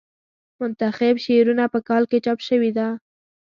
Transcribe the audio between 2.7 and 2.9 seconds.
ده.